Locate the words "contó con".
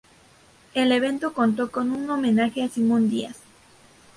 1.31-1.91